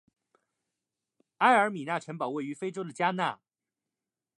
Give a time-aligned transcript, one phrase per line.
[1.37, 3.39] 埃尔米纳城堡位于非洲的加纳。